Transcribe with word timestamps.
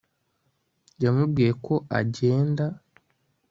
yamubwiye 1.03 1.51
ko 1.65 1.75
agenda 1.99 2.65